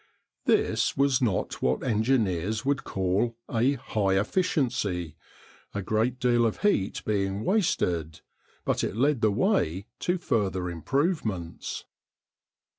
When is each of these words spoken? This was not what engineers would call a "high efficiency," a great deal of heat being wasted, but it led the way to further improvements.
This 0.45 0.97
was 0.97 1.21
not 1.21 1.61
what 1.61 1.83
engineers 1.83 2.65
would 2.65 2.83
call 2.83 3.37
a 3.47 3.73
"high 3.73 4.19
efficiency," 4.19 5.15
a 5.75 5.83
great 5.83 6.17
deal 6.19 6.43
of 6.47 6.61
heat 6.63 7.03
being 7.05 7.43
wasted, 7.43 8.21
but 8.65 8.83
it 8.83 8.95
led 8.95 9.21
the 9.21 9.29
way 9.29 9.85
to 9.99 10.17
further 10.17 10.71
improvements. 10.71 11.85